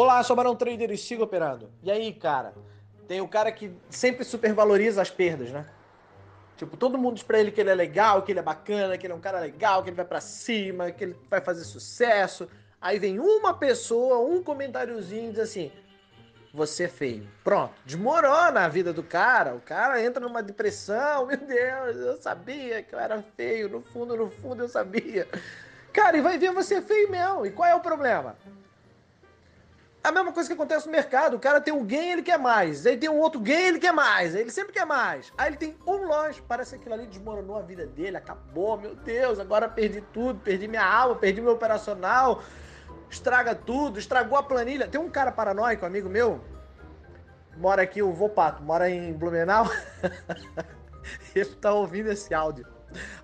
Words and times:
Olá, 0.00 0.22
sou 0.22 0.36
Barão 0.36 0.54
Trader 0.54 0.92
e 0.92 0.96
sigo 0.96 1.24
operando. 1.24 1.72
E 1.82 1.90
aí, 1.90 2.12
cara? 2.12 2.54
Tem 3.08 3.20
o 3.20 3.26
cara 3.26 3.50
que 3.50 3.72
sempre 3.90 4.24
supervaloriza 4.24 5.02
as 5.02 5.10
perdas, 5.10 5.50
né? 5.50 5.66
Tipo, 6.56 6.76
todo 6.76 6.96
mundo 6.96 7.14
diz 7.14 7.24
pra 7.24 7.40
ele 7.40 7.50
que 7.50 7.60
ele 7.60 7.70
é 7.70 7.74
legal, 7.74 8.22
que 8.22 8.30
ele 8.30 8.38
é 8.38 8.42
bacana, 8.42 8.96
que 8.96 9.04
ele 9.04 9.12
é 9.12 9.16
um 9.16 9.20
cara 9.20 9.40
legal, 9.40 9.82
que 9.82 9.88
ele 9.88 9.96
vai 9.96 10.04
para 10.04 10.20
cima, 10.20 10.92
que 10.92 11.02
ele 11.02 11.16
vai 11.28 11.40
fazer 11.40 11.64
sucesso. 11.64 12.48
Aí 12.80 12.96
vem 13.00 13.18
uma 13.18 13.52
pessoa, 13.52 14.20
um 14.20 14.40
comentáriozinho 14.40 15.32
diz 15.32 15.40
assim: 15.40 15.72
Você 16.54 16.84
é 16.84 16.88
feio. 16.88 17.28
Pronto, 17.42 17.74
desmorona 17.84 18.66
a 18.66 18.68
vida 18.68 18.92
do 18.92 19.02
cara. 19.02 19.56
O 19.56 19.60
cara 19.60 20.00
entra 20.00 20.24
numa 20.24 20.44
depressão. 20.44 21.26
Meu 21.26 21.38
Deus, 21.38 21.96
eu 21.96 22.22
sabia 22.22 22.84
que 22.84 22.94
eu 22.94 23.00
era 23.00 23.20
feio. 23.36 23.68
No 23.68 23.80
fundo, 23.80 24.16
no 24.16 24.30
fundo, 24.30 24.62
eu 24.62 24.68
sabia. 24.68 25.26
Cara, 25.92 26.16
e 26.16 26.20
vai 26.20 26.38
ver 26.38 26.52
você 26.52 26.76
é 26.76 26.82
feio 26.82 27.10
mesmo. 27.10 27.44
E 27.44 27.50
qual 27.50 27.68
é 27.68 27.74
o 27.74 27.80
problema? 27.80 28.36
A 30.08 30.12
mesma 30.12 30.32
coisa 30.32 30.48
que 30.48 30.54
acontece 30.54 30.86
no 30.86 30.92
mercado. 30.92 31.36
O 31.36 31.38
cara 31.38 31.60
tem 31.60 31.74
um 31.74 31.84
gain, 31.84 32.12
ele 32.12 32.22
quer 32.22 32.38
mais. 32.38 32.86
Aí 32.86 32.96
tem 32.96 33.10
um 33.10 33.18
outro 33.18 33.38
gain, 33.38 33.66
ele 33.66 33.78
quer 33.78 33.92
mais. 33.92 34.34
Aí 34.34 34.40
ele 34.40 34.50
sempre 34.50 34.72
quer 34.72 34.86
mais. 34.86 35.30
Aí 35.36 35.50
ele 35.50 35.58
tem 35.58 35.76
um 35.86 36.06
loja. 36.06 36.40
Parece 36.48 36.70
que 36.70 36.76
aquilo 36.76 36.94
ali 36.94 37.06
desmoronou 37.06 37.58
a 37.58 37.60
vida 37.60 37.84
dele. 37.84 38.16
Acabou. 38.16 38.78
Meu 38.78 38.94
Deus, 38.94 39.38
agora 39.38 39.68
perdi 39.68 40.00
tudo. 40.00 40.40
Perdi 40.40 40.66
minha 40.66 40.82
alma, 40.82 41.14
perdi 41.14 41.42
meu 41.42 41.52
operacional. 41.52 42.42
Estraga 43.10 43.54
tudo. 43.54 43.98
Estragou 43.98 44.38
a 44.38 44.42
planilha. 44.42 44.88
Tem 44.88 44.98
um 44.98 45.10
cara 45.10 45.30
paranoico, 45.30 45.84
amigo 45.84 46.08
meu. 46.08 46.40
Mora 47.58 47.82
aqui, 47.82 48.00
o 48.00 48.10
Vopato. 48.10 48.62
Mora 48.62 48.88
em 48.88 49.12
Blumenau. 49.12 49.66
ele 51.36 51.54
tá 51.56 51.70
ouvindo 51.74 52.10
esse 52.10 52.32
áudio. 52.32 52.66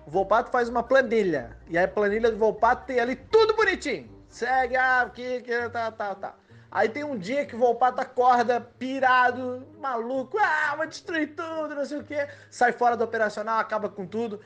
O 0.05 0.11
Volpato 0.11 0.51
faz 0.51 0.69
uma 0.69 0.83
planilha. 0.83 1.57
E 1.67 1.79
a 1.79 1.87
planilha 1.87 2.29
do 2.29 2.37
Volpato 2.37 2.85
tem 2.85 2.99
ali 2.99 3.15
tudo 3.15 3.55
bonitinho. 3.55 4.07
Segue, 4.29 4.75
ah, 4.75 5.01
aqui, 5.01 5.41
que, 5.41 5.69
tá, 5.69 5.91
tá, 5.91 6.13
tá. 6.13 6.44
Aí 6.75 6.89
tem 6.89 7.05
um 7.05 7.17
dia 7.17 7.45
que 7.45 7.55
o 7.55 7.57
Volpato 7.57 8.01
acorda 8.01 8.59
pirado, 8.59 9.65
maluco, 9.79 10.37
ah, 10.37 10.73
vou 10.75 10.85
destruir 10.85 11.33
tudo, 11.33 11.73
não 11.73 11.85
sei 11.85 11.99
o 11.99 12.03
quê. 12.03 12.27
Sai 12.51 12.73
fora 12.73 12.97
do 12.97 13.03
operacional, 13.05 13.59
acaba 13.59 13.87
com 13.87 14.05
tudo. 14.05 14.41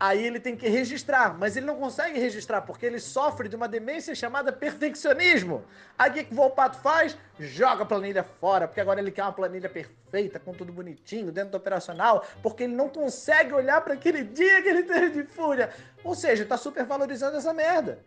Aí 0.00 0.24
ele 0.24 0.40
tem 0.40 0.56
que 0.56 0.66
registrar, 0.66 1.36
mas 1.38 1.58
ele 1.58 1.66
não 1.66 1.76
consegue 1.76 2.18
registrar 2.18 2.62
porque 2.62 2.86
ele 2.86 2.98
sofre 2.98 3.50
de 3.50 3.56
uma 3.56 3.68
demência 3.68 4.14
chamada 4.14 4.50
perfeccionismo. 4.50 5.62
Aí 5.98 6.10
o 6.10 6.14
que, 6.14 6.32
o 6.32 6.34
Volpato 6.34 6.78
faz? 6.78 7.18
Joga 7.38 7.82
a 7.82 7.86
planilha 7.86 8.24
fora, 8.24 8.66
porque 8.66 8.80
agora 8.80 8.98
ele 8.98 9.10
quer 9.10 9.24
uma 9.24 9.32
planilha 9.32 9.68
perfeita, 9.68 10.40
com 10.40 10.54
tudo 10.54 10.72
bonitinho, 10.72 11.30
dentro 11.30 11.50
do 11.50 11.58
operacional, 11.58 12.24
porque 12.42 12.62
ele 12.62 12.74
não 12.74 12.88
consegue 12.88 13.52
olhar 13.52 13.82
para 13.82 13.92
aquele 13.92 14.24
dia 14.24 14.62
que 14.62 14.68
ele 14.70 14.84
teve 14.84 15.22
de 15.22 15.28
fúria. 15.28 15.68
Ou 16.02 16.14
seja, 16.14 16.44
está 16.44 16.56
supervalorizando 16.56 17.36
essa 17.36 17.52
merda. 17.52 17.98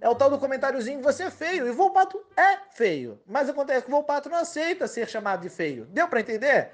É 0.00 0.08
o 0.08 0.14
tal 0.14 0.30
do 0.30 0.38
comentáriozinho, 0.38 1.02
você 1.02 1.24
é 1.24 1.30
feio. 1.30 1.66
E 1.66 1.72
Volpato 1.72 2.20
é 2.36 2.58
feio. 2.70 3.20
Mas 3.26 3.48
acontece 3.48 3.82
que 3.82 3.88
o 3.88 3.94
Volpato 3.94 4.28
não 4.28 4.38
aceita 4.38 4.86
ser 4.86 5.08
chamado 5.08 5.42
de 5.42 5.48
feio. 5.48 5.86
Deu 5.86 6.06
para 6.08 6.20
entender? 6.20 6.70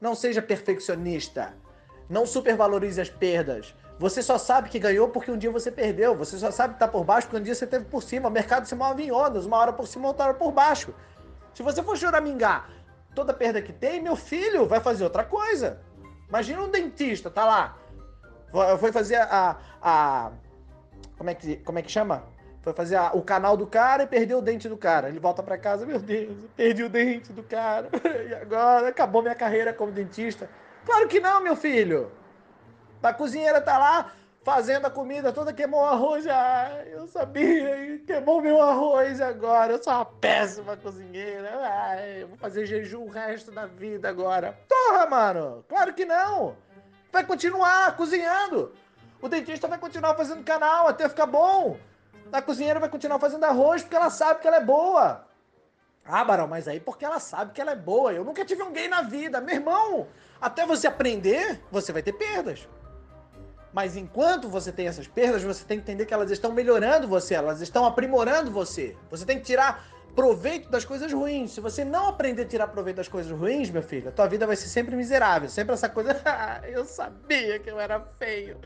Não 0.00 0.14
seja 0.14 0.42
perfeccionista. 0.42 1.54
Não 2.08 2.26
supervalorize 2.26 3.00
as 3.00 3.08
perdas. 3.08 3.74
Você 3.98 4.22
só 4.22 4.36
sabe 4.36 4.68
que 4.68 4.78
ganhou 4.78 5.10
porque 5.10 5.30
um 5.30 5.38
dia 5.38 5.50
você 5.50 5.70
perdeu. 5.70 6.16
Você 6.16 6.38
só 6.38 6.50
sabe 6.50 6.74
que 6.74 6.80
tá 6.80 6.88
por 6.88 7.04
baixo 7.04 7.28
porque 7.28 7.40
um 7.40 7.44
dia 7.44 7.54
você 7.54 7.66
teve 7.66 7.84
por 7.84 8.02
cima. 8.02 8.28
O 8.28 8.32
mercado 8.32 8.66
se 8.66 8.74
move 8.74 9.04
em 9.04 9.12
ondas, 9.12 9.46
uma 9.46 9.58
hora 9.58 9.72
por 9.72 9.86
cima, 9.86 10.08
outra 10.08 10.24
hora 10.24 10.34
por 10.34 10.50
baixo. 10.50 10.92
Se 11.54 11.62
você 11.62 11.82
for 11.82 11.96
choramingar 11.96 12.68
toda 13.14 13.32
perda 13.32 13.60
que 13.62 13.72
tem, 13.72 14.00
meu 14.00 14.16
filho 14.16 14.66
vai 14.66 14.80
fazer 14.80 15.04
outra 15.04 15.22
coisa. 15.22 15.80
Imagina 16.28 16.62
um 16.62 16.70
dentista, 16.70 17.30
tá 17.30 17.44
lá. 17.44 17.78
Foi 18.78 18.90
fazer 18.90 19.16
a. 19.16 19.56
a 19.80 20.32
como, 21.16 21.30
é 21.30 21.34
que, 21.34 21.56
como 21.58 21.78
é 21.78 21.82
que 21.82 21.90
chama? 21.90 22.24
Foi 22.62 22.72
fazer 22.74 22.96
a, 22.96 23.12
o 23.12 23.22
canal 23.22 23.56
do 23.56 23.66
cara 23.66 24.02
e 24.02 24.06
perdeu 24.06 24.38
o 24.38 24.42
dente 24.42 24.68
do 24.68 24.76
cara. 24.76 25.08
Ele 25.08 25.18
volta 25.18 25.42
para 25.42 25.56
casa, 25.56 25.86
meu 25.86 25.98
Deus, 25.98 26.36
perdi 26.56 26.82
o 26.82 26.88
dente 26.88 27.32
do 27.32 27.42
cara. 27.42 27.88
E 28.28 28.34
agora 28.34 28.88
acabou 28.88 29.22
minha 29.22 29.34
carreira 29.34 29.72
como 29.72 29.90
dentista. 29.90 30.48
Claro 30.84 31.08
que 31.08 31.20
não, 31.20 31.40
meu 31.40 31.56
filho. 31.56 32.12
A 33.02 33.12
cozinheira 33.12 33.60
tá 33.60 33.78
lá 33.78 34.12
fazendo 34.42 34.86
a 34.86 34.90
comida 34.90 35.32
toda, 35.32 35.52
queimou 35.52 35.80
o 35.80 35.86
arroz. 35.86 36.26
Ah, 36.26 36.82
eu 36.86 37.06
sabia, 37.06 37.98
queimou 38.06 38.42
meu 38.42 38.60
arroz 38.60 39.20
agora. 39.20 39.72
Eu 39.72 39.82
sou 39.82 39.92
uma 39.92 40.04
péssima 40.04 40.76
cozinheira. 40.76 41.50
Ai, 41.62 42.22
eu 42.22 42.28
vou 42.28 42.36
fazer 42.36 42.66
jejum 42.66 43.04
o 43.04 43.10
resto 43.10 43.50
da 43.50 43.66
vida 43.66 44.08
agora. 44.08 44.58
Porra, 44.68 45.06
mano! 45.06 45.64
Claro 45.68 45.94
que 45.94 46.04
não! 46.04 46.56
Vai 47.12 47.24
continuar 47.24 47.96
cozinhando. 47.96 48.72
O 49.20 49.28
dentista 49.28 49.66
vai 49.66 49.78
continuar 49.78 50.14
fazendo 50.14 50.44
canal 50.44 50.86
até 50.86 51.08
ficar 51.08 51.26
bom. 51.26 51.76
A 52.32 52.42
cozinheira 52.42 52.80
vai 52.80 52.88
continuar 52.88 53.18
fazendo 53.18 53.44
arroz 53.44 53.82
porque 53.82 53.96
ela 53.96 54.10
sabe 54.10 54.40
que 54.40 54.48
ela 54.48 54.58
é 54.58 54.64
boa. 54.64 55.26
Ah, 56.04 56.24
Barão, 56.24 56.48
mas 56.48 56.66
aí 56.66 56.80
porque 56.80 57.04
ela 57.04 57.20
sabe 57.20 57.52
que 57.52 57.60
ela 57.60 57.72
é 57.72 57.76
boa. 57.76 58.12
Eu 58.12 58.24
nunca 58.24 58.44
tive 58.44 58.62
um 58.62 58.72
gay 58.72 58.88
na 58.88 59.02
vida. 59.02 59.40
Meu 59.40 59.54
irmão, 59.56 60.08
até 60.40 60.66
você 60.66 60.86
aprender, 60.86 61.60
você 61.70 61.92
vai 61.92 62.02
ter 62.02 62.12
perdas. 62.12 62.68
Mas 63.72 63.96
enquanto 63.96 64.48
você 64.48 64.72
tem 64.72 64.88
essas 64.88 65.06
perdas, 65.06 65.42
você 65.42 65.64
tem 65.64 65.78
que 65.78 65.82
entender 65.82 66.06
que 66.06 66.14
elas 66.14 66.30
estão 66.30 66.52
melhorando 66.52 67.06
você, 67.06 67.34
elas 67.34 67.60
estão 67.60 67.84
aprimorando 67.84 68.50
você. 68.50 68.96
Você 69.10 69.24
tem 69.24 69.38
que 69.38 69.44
tirar 69.44 69.84
proveito 70.14 70.68
das 70.68 70.84
coisas 70.84 71.12
ruins. 71.12 71.52
Se 71.52 71.60
você 71.60 71.84
não 71.84 72.08
aprender 72.08 72.42
a 72.42 72.46
tirar 72.46 72.66
proveito 72.68 72.96
das 72.96 73.08
coisas 73.08 73.30
ruins, 73.30 73.70
meu 73.70 73.82
filho, 73.82 74.08
a 74.08 74.12
tua 74.12 74.26
vida 74.26 74.46
vai 74.46 74.56
ser 74.56 74.68
sempre 74.68 74.96
miserável. 74.96 75.48
Sempre 75.48 75.74
essa 75.74 75.88
coisa, 75.88 76.20
ah, 76.26 76.60
eu 76.68 76.84
sabia 76.84 77.58
que 77.60 77.70
eu 77.70 77.78
era 77.78 78.00
feio. 78.18 78.58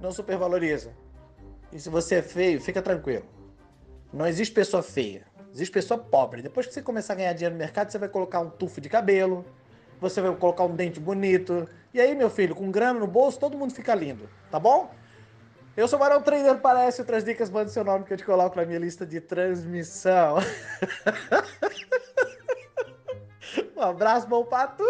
Não 0.00 0.10
supervaloriza. 0.10 0.92
E 1.72 1.78
se 1.78 1.88
você 1.88 2.16
é 2.16 2.22
feio, 2.22 2.60
fica 2.60 2.80
tranquilo. 2.80 3.24
Não 4.12 4.26
existe 4.26 4.54
pessoa 4.54 4.82
feia. 4.82 5.26
Existe 5.52 5.72
pessoa 5.72 5.98
pobre. 5.98 6.42
Depois 6.42 6.66
que 6.66 6.72
você 6.72 6.82
começar 6.82 7.14
a 7.14 7.16
ganhar 7.16 7.32
dinheiro 7.32 7.54
no 7.54 7.58
mercado, 7.58 7.90
você 7.90 7.98
vai 7.98 8.08
colocar 8.08 8.40
um 8.40 8.50
tufo 8.50 8.80
de 8.80 8.88
cabelo, 8.88 9.44
você 10.00 10.20
vai 10.20 10.34
colocar 10.34 10.64
um 10.64 10.74
dente 10.74 11.00
bonito. 11.00 11.68
E 11.92 12.00
aí, 12.00 12.14
meu 12.14 12.30
filho, 12.30 12.54
com 12.54 12.70
grana 12.70 13.00
no 13.00 13.06
bolso, 13.06 13.38
todo 13.38 13.56
mundo 13.56 13.74
fica 13.74 13.94
lindo, 13.94 14.28
tá 14.50 14.58
bom? 14.58 14.90
Eu 15.76 15.86
sou 15.86 15.96
o 15.96 16.00
Barão 16.00 16.22
Trainer, 16.22 16.58
parece 16.58 17.00
outras 17.00 17.22
dicas, 17.22 17.50
manda 17.50 17.70
seu 17.70 17.84
nome 17.84 18.04
que 18.04 18.12
eu 18.12 18.16
te 18.16 18.24
coloco 18.24 18.56
na 18.56 18.64
minha 18.64 18.78
lista 18.78 19.06
de 19.06 19.20
transmissão. 19.20 20.38
um 23.76 23.82
abraço, 23.82 24.26
bom 24.26 24.44
pato! 24.44 24.82